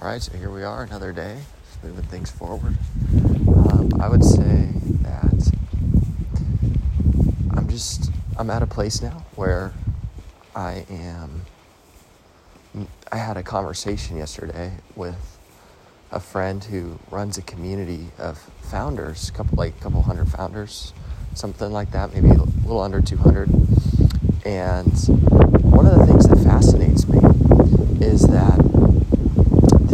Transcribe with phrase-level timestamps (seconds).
[0.00, 2.78] All right, so here we are, another day, just moving things forward.
[3.48, 4.70] Um, I would say
[5.02, 5.52] that
[7.56, 9.72] I'm just, I'm at a place now where
[10.54, 11.42] I am,
[13.10, 15.36] I had a conversation yesterday with
[16.12, 20.92] a friend who runs a community of founders, couple like a couple hundred founders,
[21.34, 23.48] something like that, maybe a little under 200.
[24.46, 24.92] And
[25.64, 27.18] one of the things that fascinates me
[28.00, 28.67] is that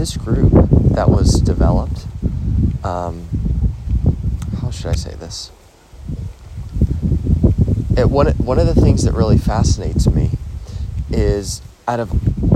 [0.05, 0.52] this group
[0.91, 2.07] that was developed,
[2.85, 3.26] um,
[4.61, 5.50] how should I say this?
[7.96, 10.32] It, one, one of the things that really fascinates me
[11.08, 12.13] is out of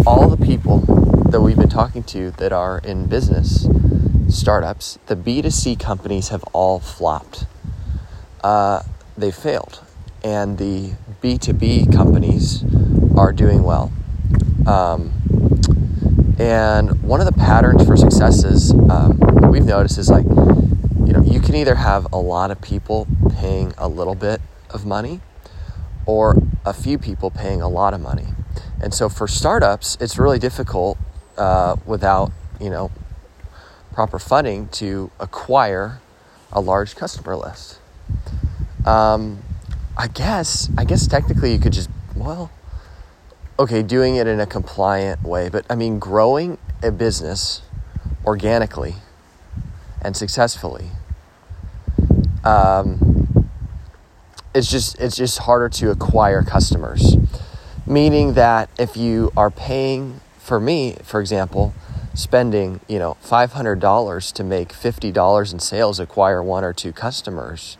[0.07, 0.81] all the people
[1.31, 3.67] that we've been talking to that are in business,
[4.29, 7.47] startups, the B2C companies have all flopped.
[8.45, 8.83] Uh,
[9.17, 9.83] they failed.
[10.23, 12.63] And the B2B companies
[13.17, 13.91] are doing well.
[14.67, 15.15] Um,
[16.39, 19.19] and one of the patterns for successes um,
[19.51, 23.75] we've noticed is like, you know, you can either have a lot of people paying
[23.77, 24.41] a little bit
[24.71, 25.21] of money
[26.07, 28.27] or a few people paying a lot of money.
[28.81, 30.97] And so for startups, it's really difficult
[31.37, 32.91] uh, without, you know,
[33.93, 36.01] proper funding to acquire
[36.53, 37.81] a large customer list.
[38.87, 39.43] Um,
[39.97, 42.51] I guess, I guess technically you could just, well,
[43.59, 47.63] okay, doing it in a compliant way, but I mean, growing a business
[48.25, 48.95] organically
[50.01, 50.91] and successfully,
[52.45, 53.51] um,
[54.55, 57.17] it's just it's just harder to acquire customers.
[57.87, 61.75] Meaning that if you are paying for me, for example,
[62.15, 66.73] spending you know five hundred dollars to make fifty dollars in sales, acquire one or
[66.73, 67.77] two customers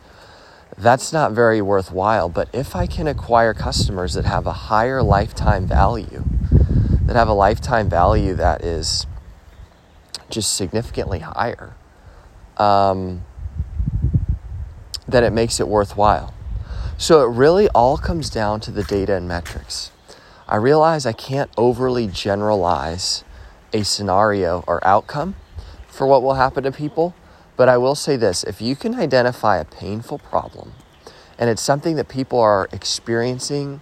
[0.79, 2.29] that's not very worthwhile.
[2.29, 6.23] But if I can acquire customers that have a higher lifetime value,
[7.05, 9.05] that have a lifetime value that is
[10.29, 11.75] just significantly higher,
[12.57, 13.25] um,
[15.07, 16.33] then it makes it worthwhile.
[16.97, 19.91] So it really all comes down to the data and metrics.
[20.47, 23.23] I realize I can't overly generalize
[23.73, 25.35] a scenario or outcome
[25.87, 27.13] for what will happen to people
[27.59, 30.71] but I will say this if you can identify a painful problem
[31.37, 33.81] and it's something that people are experiencing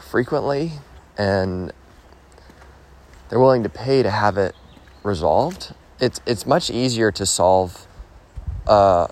[0.00, 0.74] frequently
[1.18, 1.72] and
[3.28, 4.54] they're willing to pay to have it
[5.02, 7.84] resolved, it's, it's much easier to solve.
[8.64, 9.08] Uh,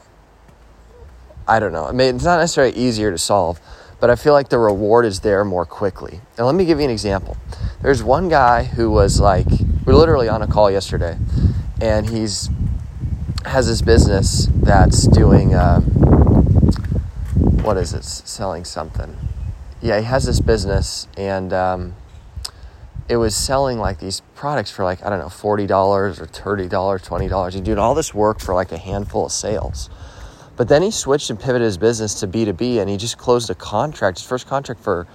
[1.49, 1.87] I don't know.
[1.87, 3.61] I mean, it's not necessarily easier to solve,
[3.99, 6.21] but I feel like the reward is there more quickly.
[6.39, 7.37] And let me give you an example.
[7.83, 9.49] There's one guy who was like,
[9.85, 11.19] we are literally on a call yesterday,
[11.81, 12.49] and he's
[13.47, 15.81] has this business that's doing uh,
[17.63, 18.05] what is it?
[18.05, 19.17] Selling something.
[19.81, 21.95] Yeah, he has this business, and um,
[23.09, 26.69] it was selling like these products for like I don't know, forty dollars or thirty
[26.69, 27.55] dollars, twenty dollars.
[27.55, 29.91] He did all this work for like a handful of sales.
[30.57, 33.19] But then he switched and pivoted his business to B two B, and he just
[33.19, 35.07] closed a contract, his first contract for,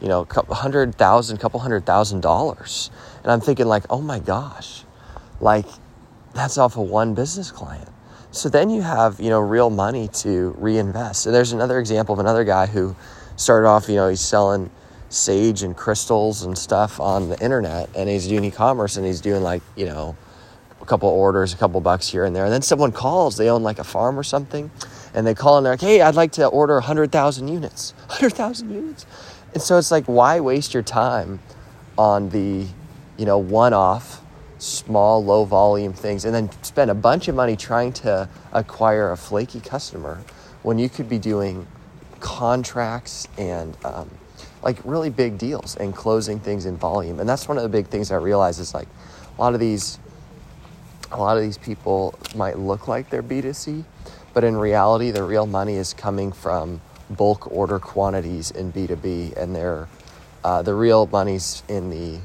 [0.00, 2.90] you know, a couple hundred thousand, couple hundred thousand dollars.
[3.22, 4.84] And I'm thinking like, oh my gosh,
[5.40, 5.66] like
[6.36, 7.88] that's off of one business client.
[8.30, 11.26] So then you have, you know, real money to reinvest.
[11.26, 12.94] And there's another example of another guy who
[13.36, 14.70] started off, you know, he's selling
[15.08, 19.42] sage and crystals and stuff on the internet and he's doing e-commerce and he's doing
[19.42, 20.16] like, you know,
[20.80, 22.44] a couple orders, a couple bucks here and there.
[22.44, 24.70] And then someone calls, they own like a farm or something,
[25.14, 27.92] and they call and they're like, hey, I'd like to order 100,000 units.
[28.08, 29.06] 100,000 units?
[29.54, 31.40] And so it's like, why waste your time
[31.96, 32.66] on the,
[33.16, 34.20] you know, one off
[34.58, 39.16] small, low volume things and then spend a bunch of money trying to acquire a
[39.16, 40.22] flaky customer
[40.62, 41.66] when you could be doing
[42.20, 44.10] contracts and um,
[44.62, 47.20] like really big deals and closing things in volume.
[47.20, 48.88] And that's one of the big things I realize is like
[49.36, 49.98] a lot of these
[51.12, 53.84] a lot of these people might look like they're B2C,
[54.34, 56.80] but in reality the real money is coming from
[57.10, 59.86] bulk order quantities in B2B and they're
[60.42, 62.20] uh, the real money's in the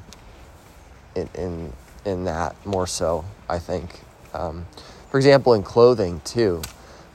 [1.16, 1.74] in, in
[2.06, 4.02] in that more so, I think.
[4.34, 4.66] Um,
[5.10, 6.62] for example, in clothing too.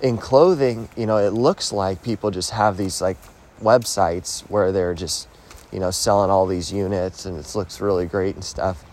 [0.03, 3.17] In clothing, you know, it looks like people just have these like
[3.63, 5.29] websites where they're just,
[5.73, 8.85] you know, selling all these units and it looks really great and stuff.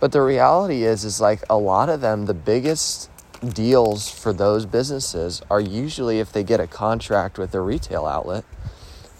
[0.00, 3.08] But the reality is, is like a lot of them, the biggest
[3.46, 8.44] deals for those businesses are usually if they get a contract with a retail outlet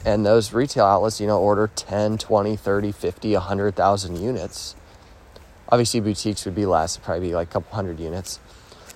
[0.05, 4.75] and those retail outlets, you know, order 10, 20, 30, 50, 100,000 units
[5.73, 8.39] Obviously, boutiques would be less, probably be like a couple hundred units.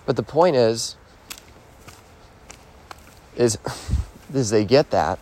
[0.04, 0.94] But the point is,
[3.34, 3.58] is,
[4.34, 5.18] is they get that,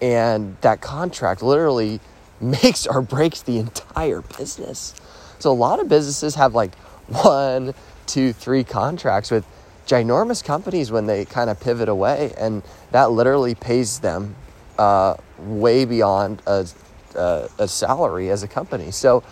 [0.00, 1.98] and that contract literally
[2.40, 4.94] makes or breaks the entire business.
[5.40, 6.76] So a lot of businesses have like
[7.08, 7.74] one,
[8.06, 9.44] two, three contracts with
[9.84, 12.62] ginormous companies when they kind of pivot away, and
[12.92, 14.36] that literally pays them
[14.78, 16.68] uh, way beyond a,
[17.16, 18.92] a, a salary as a company.
[18.92, 19.24] So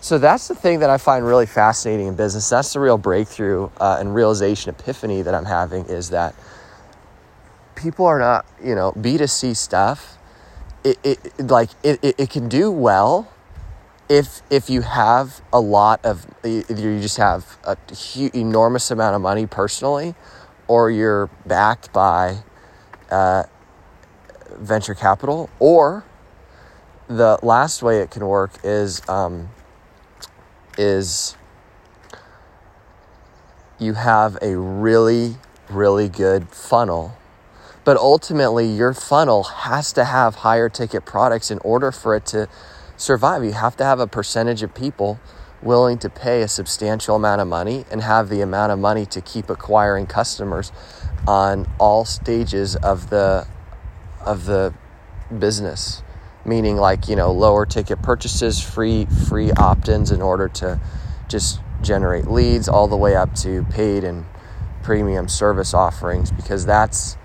[0.00, 2.48] so that's the thing that I find really fascinating in business.
[2.48, 6.34] That's the real breakthrough uh, and realization epiphany that I'm having is that
[7.74, 10.16] people are not, you know, B2C stuff.
[10.84, 13.28] It, it like it, it, it can do well
[14.08, 19.16] if if you have a lot of either you just have a huge, enormous amount
[19.16, 20.14] of money personally
[20.68, 22.38] or you're backed by
[23.10, 23.42] uh,
[24.56, 26.04] venture capital or
[27.08, 29.48] the last way it can work is um,
[30.78, 31.36] is
[33.78, 35.36] you have a really,
[35.68, 37.16] really good funnel.
[37.84, 42.48] But ultimately, your funnel has to have higher ticket products in order for it to
[42.96, 43.44] survive.
[43.44, 45.20] You have to have a percentage of people
[45.62, 49.20] willing to pay a substantial amount of money and have the amount of money to
[49.20, 50.70] keep acquiring customers
[51.26, 53.46] on all stages of the
[54.24, 54.74] of the
[55.38, 56.02] business
[56.44, 60.80] meaning like you know lower ticket purchases free free opt-ins in order to
[61.28, 64.24] just generate leads all the way up to paid and
[64.82, 67.16] premium service offerings because that's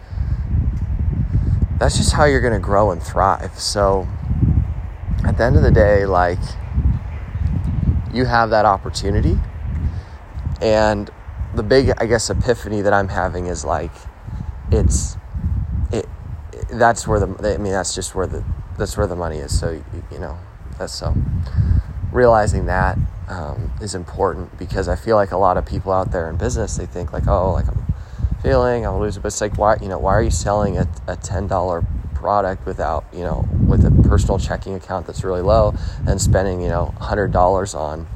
[1.79, 3.59] that's just how you're going to grow and thrive.
[3.59, 4.07] So
[5.25, 6.39] at the end of the day like
[8.13, 9.39] you have that opportunity
[10.61, 11.09] and
[11.55, 13.91] the big i guess epiphany that i'm having is like
[14.71, 15.17] it's
[15.91, 16.07] it,
[16.73, 18.43] that's where the i mean that's just where the
[18.77, 19.57] that's where the money is.
[19.57, 19.81] So
[20.11, 20.37] you know
[20.77, 21.13] that's so
[22.11, 22.97] realizing that
[23.27, 26.77] um, is important because I feel like a lot of people out there in business
[26.77, 27.85] they think like oh like I'm
[28.41, 30.87] feeling I'll lose it, but it's like why you know why are you selling a,
[31.07, 35.73] a ten dollar product without you know with a personal checking account that's really low
[36.07, 38.07] and spending you know hundred dollars on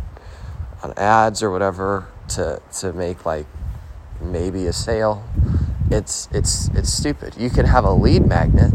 [0.83, 3.45] on ads or whatever to to make like
[4.21, 5.23] maybe a sale?
[5.89, 7.35] It's it's it's stupid.
[7.37, 8.73] You can have a lead magnet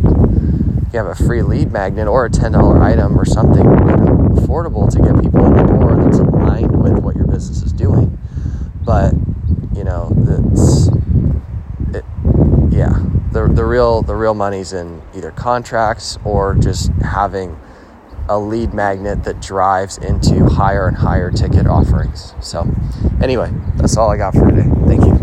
[0.93, 5.23] you have a free lead magnet or a $10 item or something affordable to get
[5.23, 8.19] people in the door that's aligned with what your business is doing.
[8.85, 9.15] But,
[9.75, 10.89] you know, that's
[11.95, 12.05] it,
[12.71, 13.01] yeah,
[13.33, 17.59] the, the real the real money's in either contracts or just having
[18.29, 22.35] a lead magnet that drives into higher and higher ticket offerings.
[22.41, 22.69] So,
[23.23, 24.69] anyway, that's all I got for today.
[24.87, 25.22] Thank you.